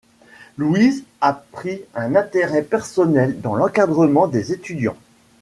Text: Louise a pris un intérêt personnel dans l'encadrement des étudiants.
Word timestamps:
Louise 0.57 1.03
a 1.21 1.31
pris 1.51 1.83
un 1.93 2.15
intérêt 2.15 2.63
personnel 2.63 3.39
dans 3.39 3.53
l'encadrement 3.53 4.25
des 4.25 4.51
étudiants. 4.51 4.97